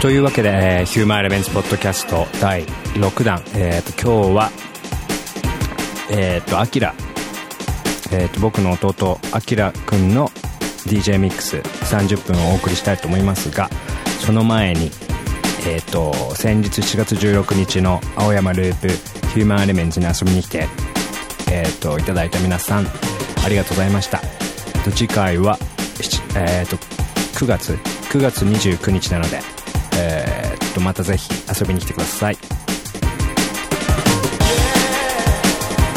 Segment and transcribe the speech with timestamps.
[0.00, 4.50] というわけで、えー、ヒューマンエレメンツポッドキャスト第6弾、えーと、今日は
[6.08, 6.94] えっ、ー、とアキラ。
[8.12, 10.28] えーと、僕の弟あきらくんの
[10.86, 13.68] DJ ミックス30分をお送りしたいと思いますが
[14.24, 14.90] その前に
[15.66, 18.88] えっ、ー、と先日7月16日の青山ループ
[19.28, 20.68] ヒューマンエレメンツに遊びに来て
[21.50, 22.86] えっ、ー、といただいた皆さん
[23.44, 24.20] ありがとうございました。
[24.94, 25.58] 次回は
[26.36, 26.76] えっ、ー、と
[27.44, 29.57] 9月9月29日なので
[29.98, 31.28] えー、っとまたぜひ
[31.60, 32.38] 遊びに来てください。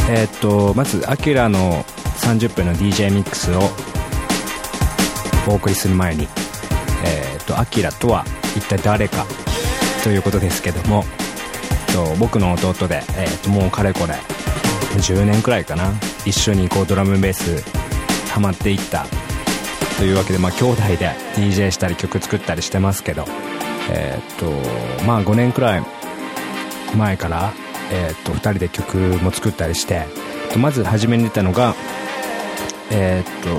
[0.10, 1.86] えー、っとまずアキラの
[2.18, 3.62] 30分の DJ ミックスを
[5.48, 6.28] お送りする前に
[7.06, 8.26] えー、っとアキラとは
[8.58, 9.26] 一体誰か
[10.04, 11.06] ということですけども
[11.88, 14.16] えっと僕の弟で、えー、ともうかれこれ
[15.00, 15.94] 10年くらいかな
[16.26, 17.64] 一緒にこうドラムベース
[18.32, 19.06] ハマっていった
[19.98, 23.26] というわけでまあ兄弟で DJ したり曲作ったりしてますけど
[23.92, 24.46] え、っと
[25.06, 25.84] まあ5年くらい
[26.96, 27.54] 前から、
[27.92, 30.06] え、っと2人で曲も作ったりして
[30.58, 31.76] まず初めに出たのが
[32.92, 33.50] え、っと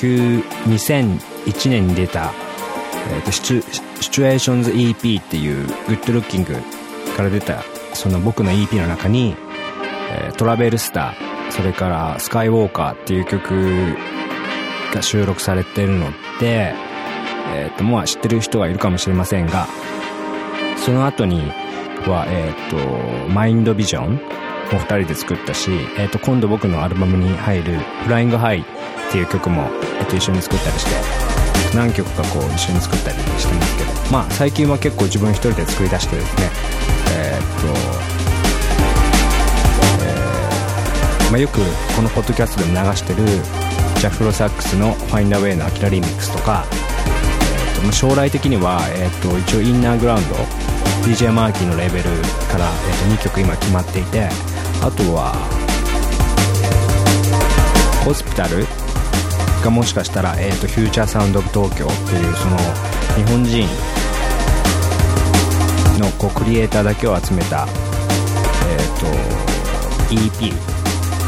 [0.00, 2.32] 2001年に出た、
[3.10, 3.62] えー、っとシチュ
[4.00, 6.54] シチュエーションズ EP っていうグッドルッキング
[7.16, 9.34] から出たその僕の EP の中に、
[10.12, 13.96] えー、トラベルスターそれからスカイウォーカーっていう曲
[14.94, 16.74] が収録されてるので
[17.54, 19.66] えっ、と、まあ知ってる人はいるかもしれませんが、
[20.76, 21.50] その後に
[22.06, 22.76] は、えっ、と、
[23.28, 24.18] マインドビジョンを
[24.72, 28.64] 二人で作ったし、えっ、と、今度僕のアルバムに入るフライングハイっ
[29.12, 30.90] ていう曲も、えっと、一緒に作ったりして、
[31.74, 36.48] 何曲かこう一緒に作ったりしてますけど、まあ最近は結構自分一人で作り出してですね、
[37.12, 37.66] えっと、
[41.30, 41.60] まあよく
[41.94, 43.22] このポッドキャストでも流してる
[44.00, 46.64] ジャフロサックスの「ファインダーウェイのアキラリミックスとか
[47.86, 50.34] と将来的には、えーと、一応インナーグラウンド
[51.04, 52.04] DJ マーキーのレベル
[52.50, 54.28] から、えーと、2曲今決まっていて
[54.82, 55.32] あとは
[58.04, 58.66] ホスピタル
[59.62, 62.56] がもしかしたら、えーと、フューチャーサウンドオブ東京っていうその
[63.16, 63.68] 日本人
[65.98, 67.66] のこうクリエイターだけを集めた、
[68.66, 69.06] えー、と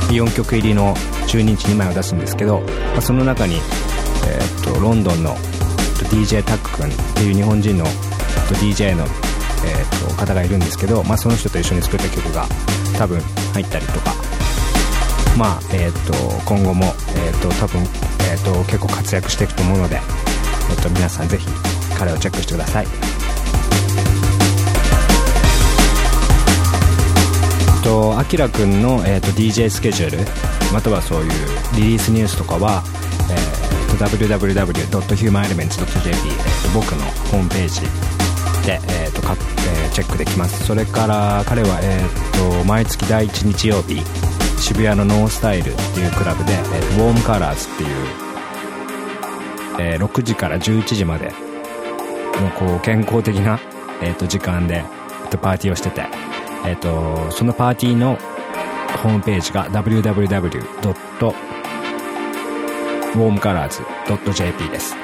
[0.09, 0.95] EP4 曲入りの
[1.27, 5.37] 12日2枚を出すんですけど、まあ、その中に、えー、とロンドンの
[6.01, 7.85] と DJ タック君っていう日本人の
[8.61, 12.47] DJ の、えー、と方がいるんですけど、まあ、その人と一緒に作った曲が
[12.97, 13.21] 多分
[13.53, 14.15] 入ったりとか。
[15.39, 16.13] まあえー、と
[16.45, 21.47] 今後も、えー、と多分、えー、と結構活躍していくと思うので、えー、と皆さんぜひ
[21.97, 22.87] 彼をチェックしてください。
[27.85, 30.19] とあきらくんの、えー、と DJ スケジュール
[30.73, 31.31] またはそういう
[31.77, 32.83] リリースニュースとかは、
[33.31, 33.70] えー
[34.07, 37.83] www.humanelements.jp、えー、僕のホームページ
[38.67, 44.03] で、えーとかえー、チェックできますそれから彼は、えーと、毎月第1日曜日
[44.59, 46.63] 渋谷のノースタイルっていうクラブで、えー
[46.97, 47.89] と、ウォームカラーズっていう、
[49.81, 51.33] えー、6時から11時まで
[52.41, 53.61] のこう健康的な、
[54.03, 56.07] えーと、時間で、えー、とパーティーをしてて、
[56.67, 58.17] えー、とそのパーティーの
[59.03, 61.60] ホームページが www.
[63.15, 63.83] ウォームカラーズ
[64.33, 64.95] .jp です。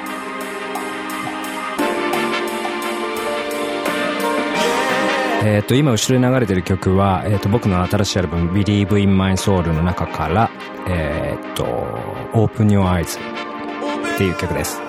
[5.43, 10.49] え、ー、と、今後ろに流れてる曲は、え、ー、と、僕の新しいアルバム Believe in My Soul の中から、
[10.87, 11.63] え、ー、と、
[12.33, 13.17] Open Your Eyes
[14.15, 14.81] っていう曲です。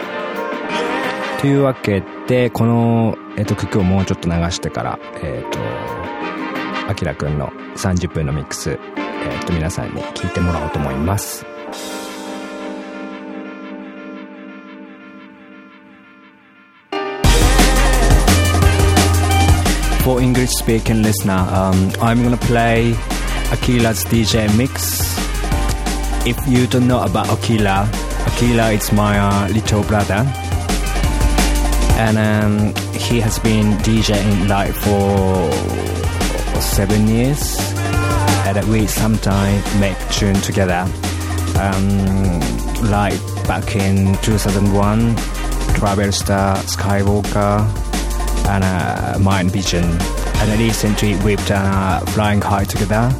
[1.40, 5.58] というわけで、この、えっ、と、曲をもうちょっと流してから、えっ、と、
[6.88, 11.57] あきらくんの30分のミックス、えっ、と、皆さんに聞いてもらおうと思います。
[20.08, 22.92] For English speaking listener, um, I'm gonna play
[23.52, 24.72] Akila's DJ mix.
[26.26, 27.84] If you don't know about Akila,
[28.28, 30.24] Akila is my uh, little brother,
[32.00, 35.50] and um, he has been DJing like for
[36.58, 37.58] seven years,
[38.46, 40.88] and we sometimes make tune together.
[41.60, 42.40] Um,
[42.90, 45.16] like back in 2001,
[45.76, 47.87] Travel Star, Skywalker
[48.47, 49.83] and uh, Mind Vision.
[49.83, 53.11] And recently we've done uh, Flying High together.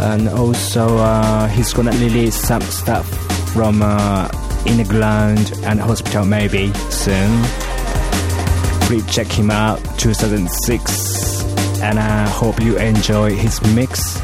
[0.00, 3.06] And also uh, he's gonna release some stuff
[3.52, 4.28] from uh,
[4.66, 7.42] In the Ground and Hospital maybe soon.
[8.86, 14.22] Please check him out 2006 and I hope you enjoy his mix.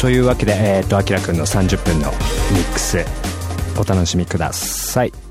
[0.00, 3.04] というわけで、えっ、ー、と、あきらくんの30分のミックス、
[3.78, 5.25] お楽しみください。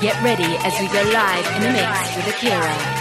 [0.00, 2.99] Get ready as we go live in the mix with Akira.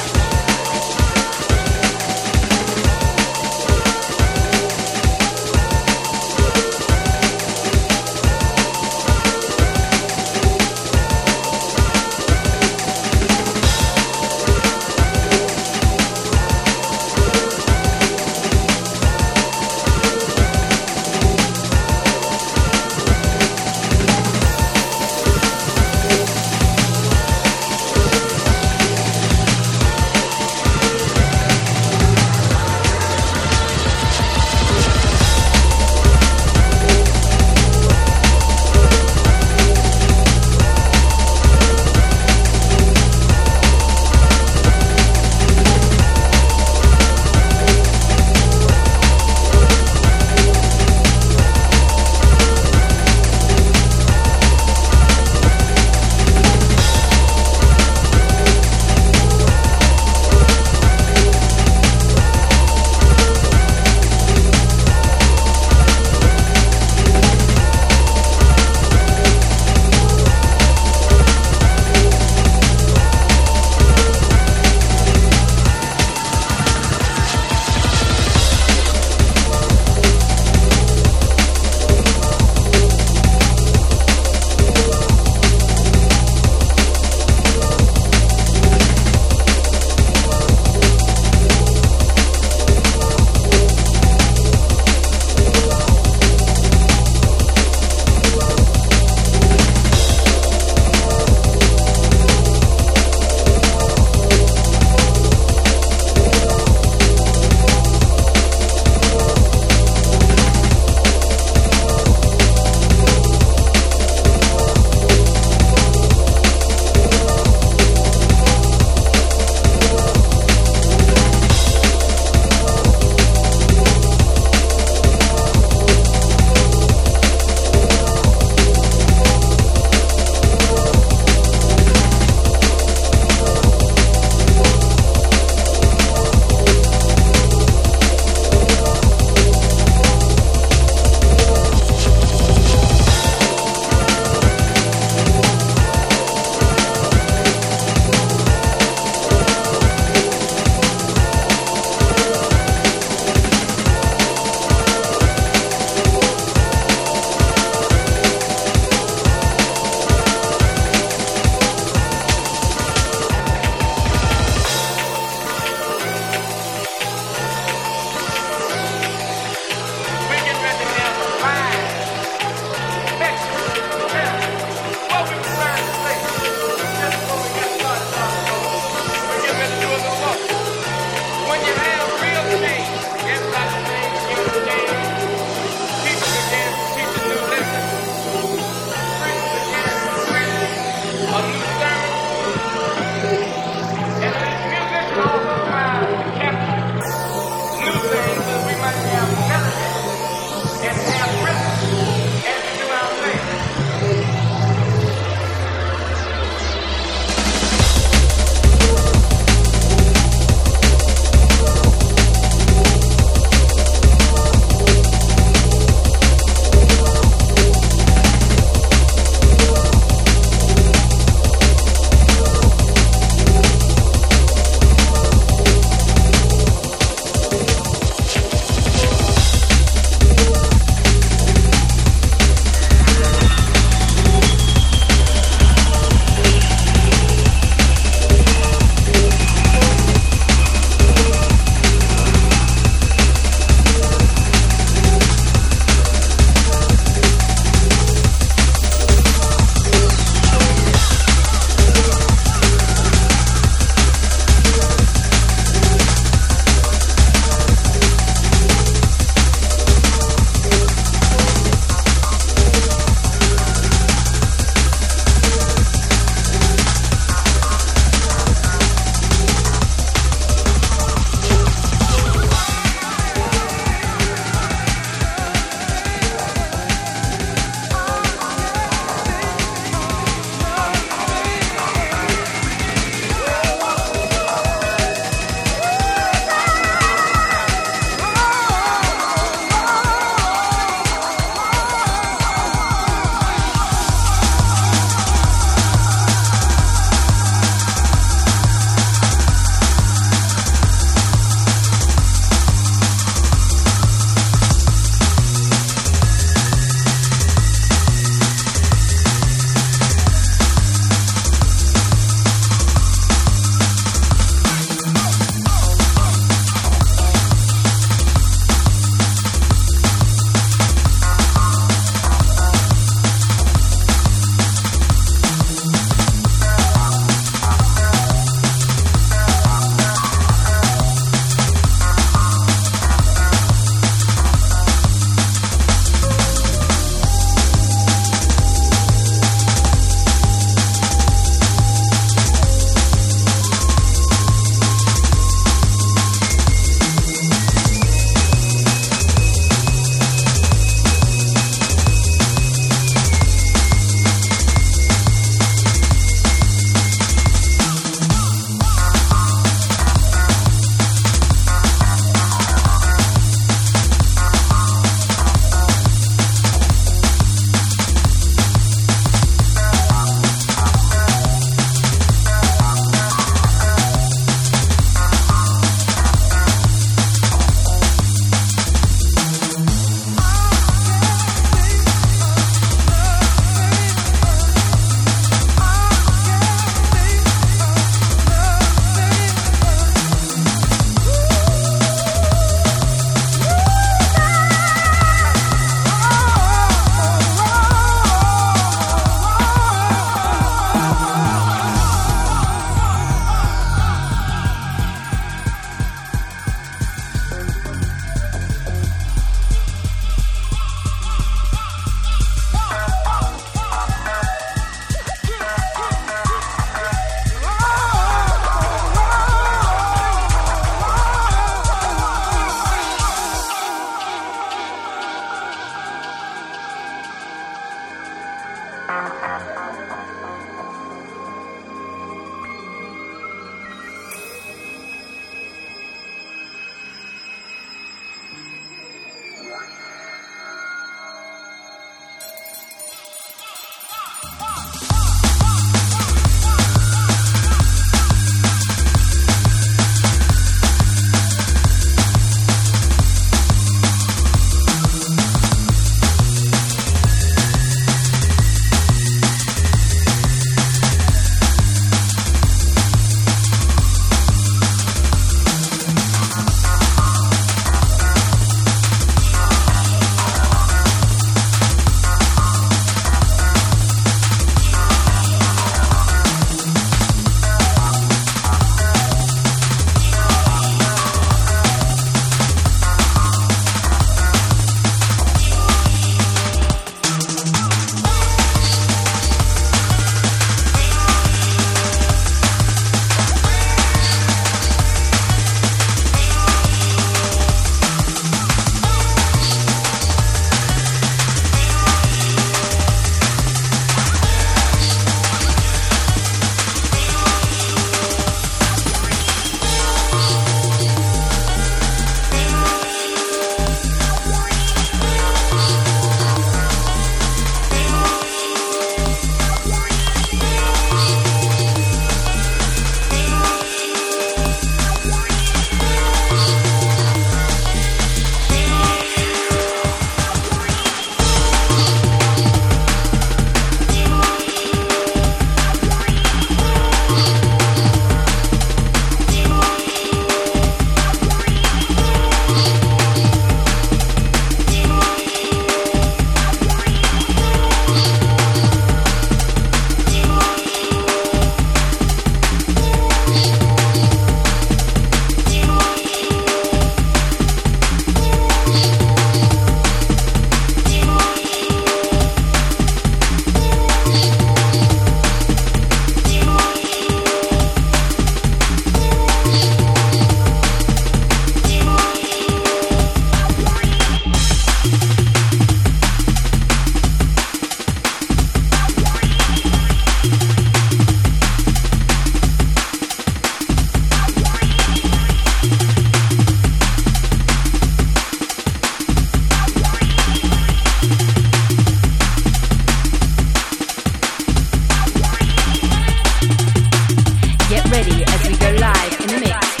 [598.21, 600.00] Ready as we go live in the mix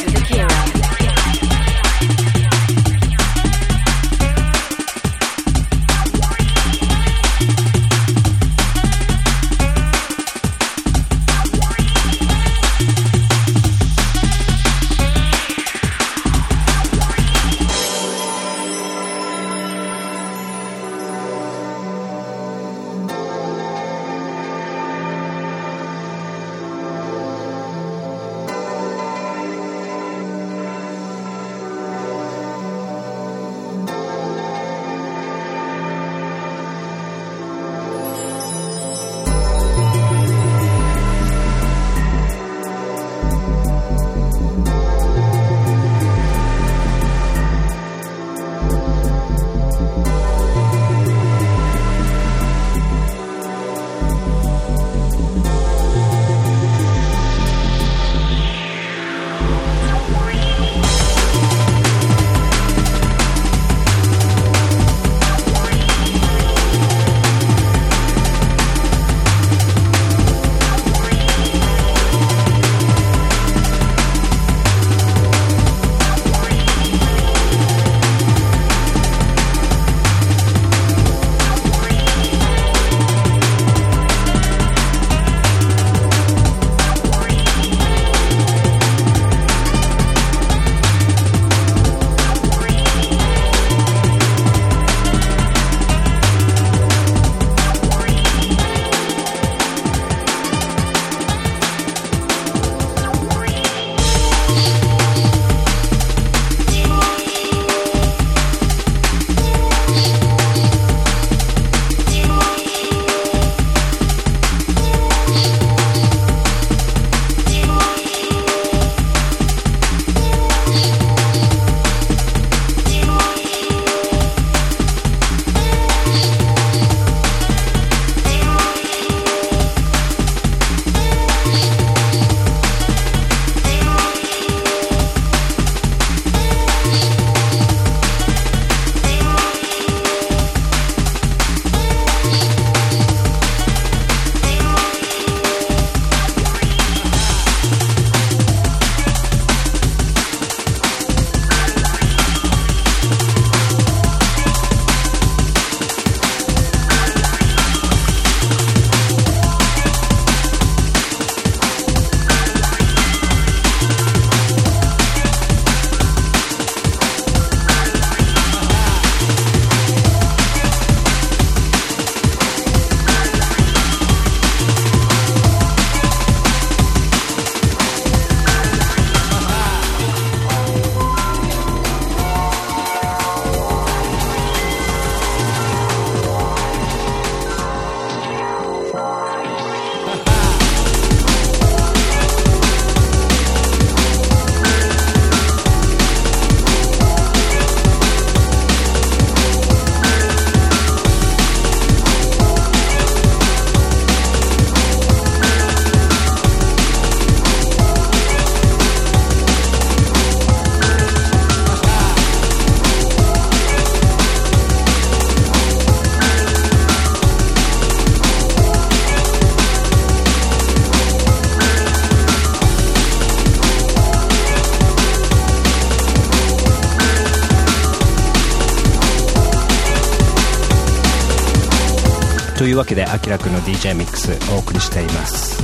[232.81, 235.61] わけであきらくんの DJ ミックスお送りしています、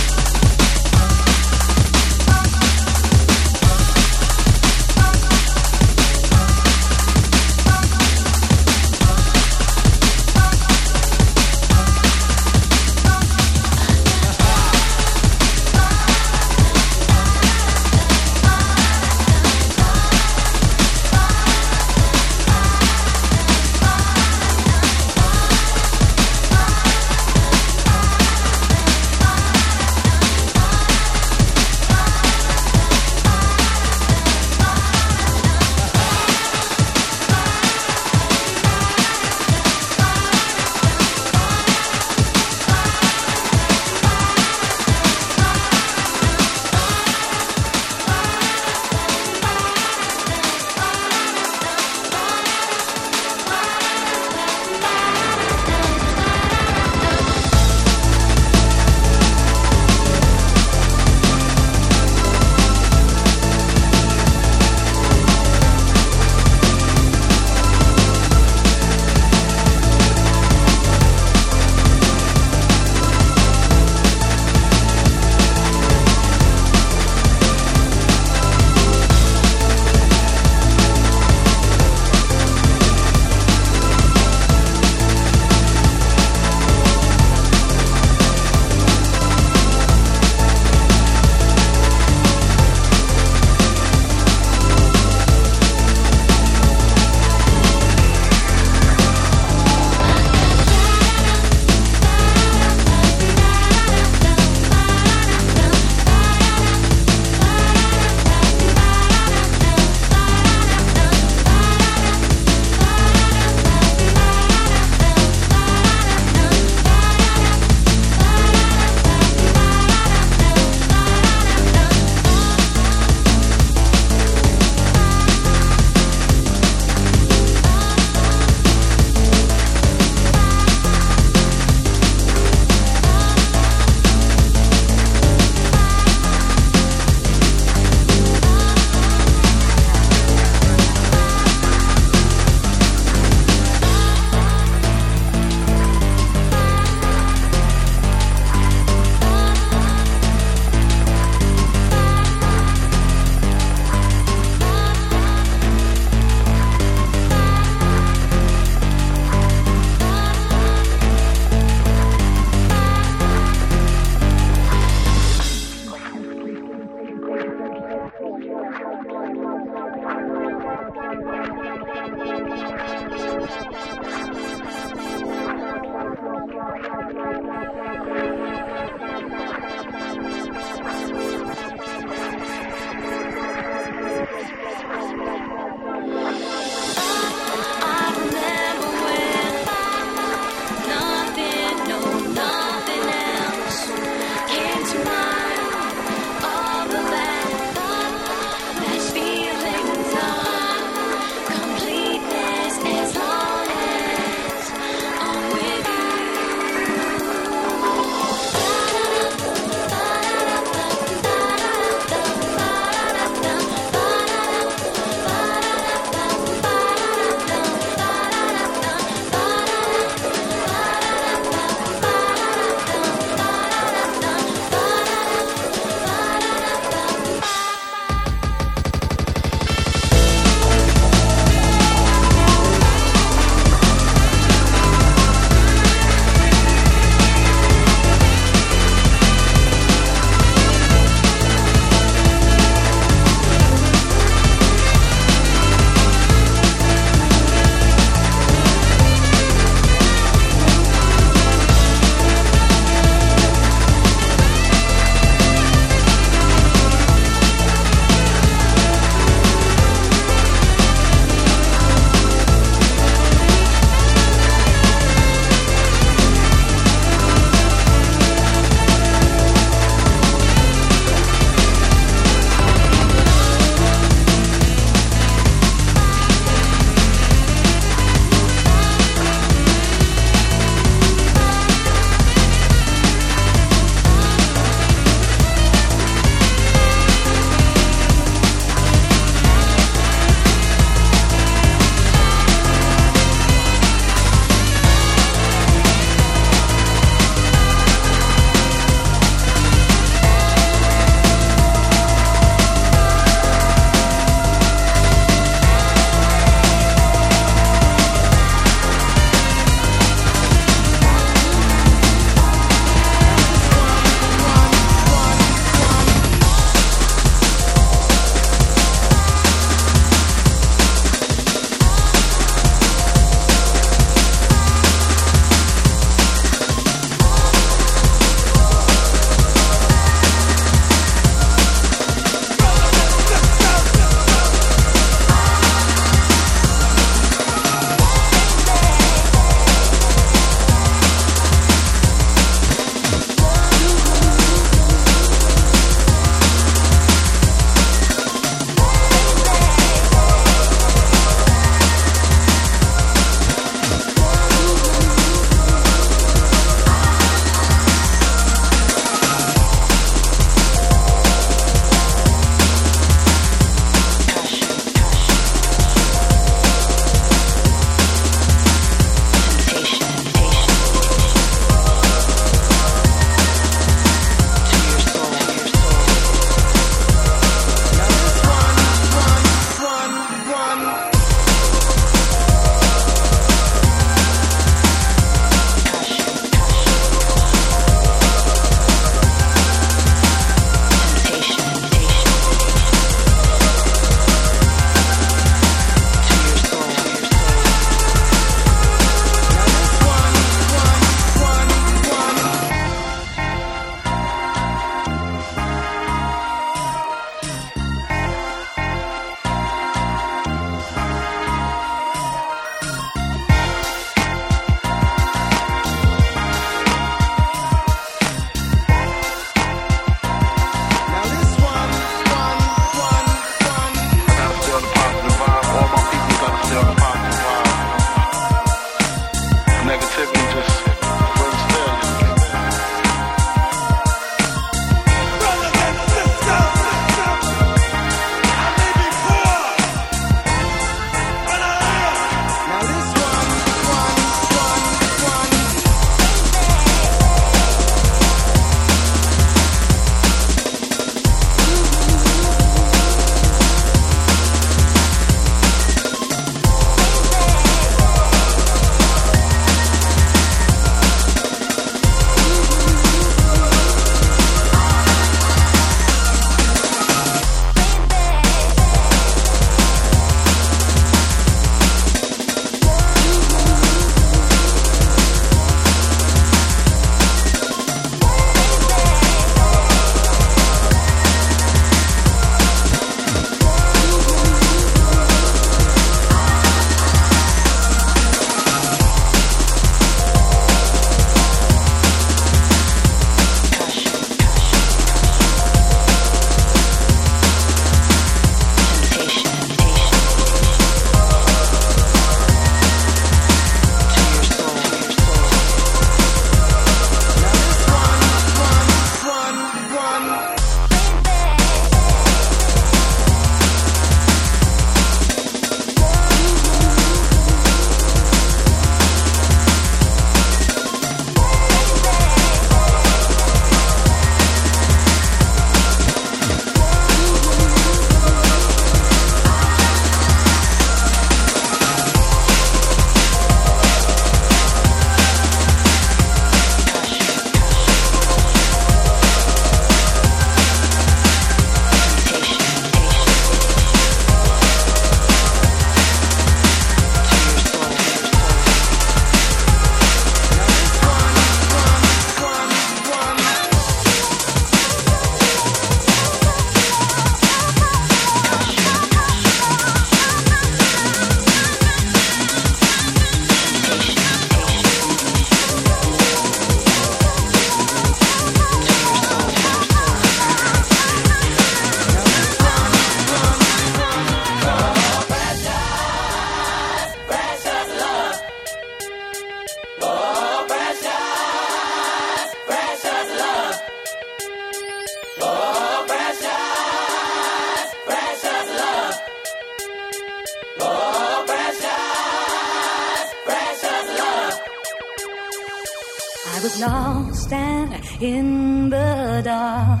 [596.66, 600.00] was lost and in the dark.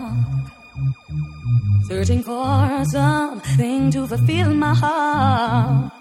[1.88, 5.92] Searching for something to fulfill my heart.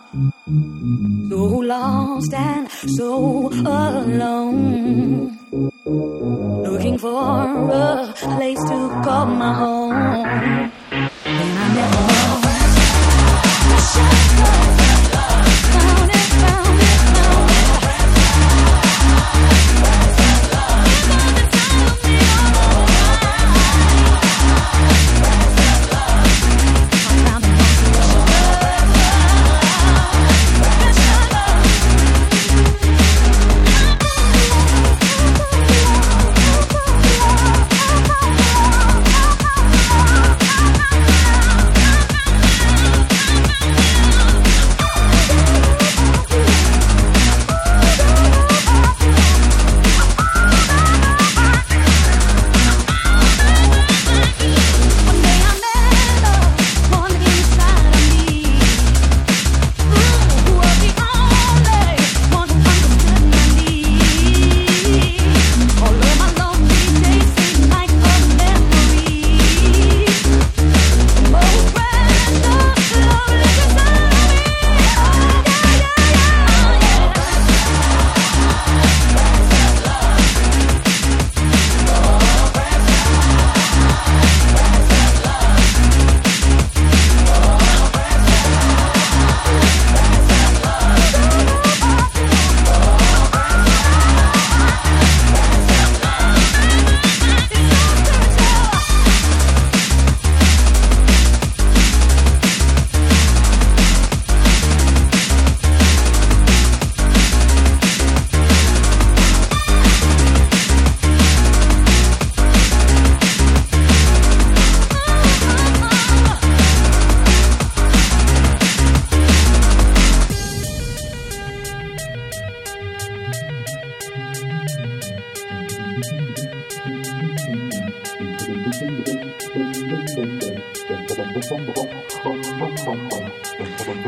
[1.30, 1.42] So
[1.74, 2.66] lost and
[2.98, 5.38] so alone.
[6.70, 10.72] Looking for a place to call my home.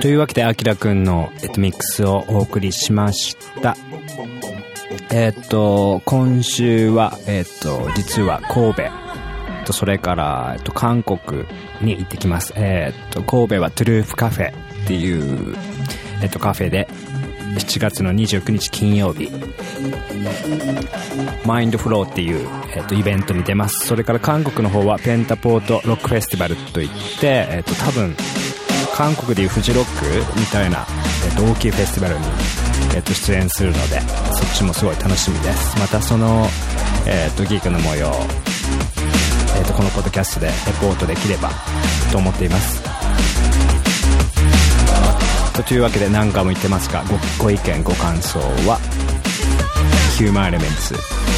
[0.02, 3.76] というわけで、あきらくんの、えっと、ミックスをお送りしました。
[5.12, 8.84] えっと、今週は、えっと、実は神戸
[9.66, 11.46] と、それから、えっと、韓国
[11.82, 12.54] に行ってきます。
[12.56, 15.56] えっと、神戸はトゥルーフカフェっていう、
[16.22, 16.88] えっと、カフェで、
[17.68, 19.30] 7月の29日金曜日、
[21.46, 23.86] マインドフローっていう、えっと、イベントに出ます。
[23.86, 26.90] それから韓国の方はペンタポートロックフェスティバルといっ
[27.20, 28.16] て、えっと、多分、
[28.96, 30.88] 韓国でいうフジロックみたいな、
[31.30, 32.26] えっと、大きいフェスティバルに、
[32.96, 35.78] えっと、出演するので、そっちもすごい楽しみです。
[35.78, 36.48] またその、
[37.06, 38.14] えっと、ギークの模様、
[39.58, 41.52] えっと、このポッドキャストでレポートできれば
[42.14, 42.97] と思っています。
[45.64, 48.80] というわけで何回も言ってますが、ごご意見、ご感想は、
[50.18, 50.96] ヒューマンエレメンツ、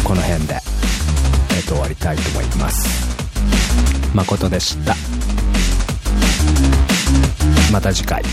[0.03, 0.61] この辺で、
[1.55, 3.14] えっ、と、終わりたいと思います。
[4.13, 4.95] 誠でした。
[7.71, 8.23] また次回。